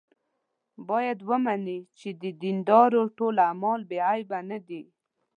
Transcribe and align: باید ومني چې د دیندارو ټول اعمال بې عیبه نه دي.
باید 0.89 1.19
ومني 1.29 1.79
چې 1.99 2.09
د 2.21 2.23
دیندارو 2.43 3.01
ټول 3.17 3.35
اعمال 3.47 3.81
بې 3.89 3.99
عیبه 4.09 4.39
نه 4.49 4.59
دي. 4.67 4.83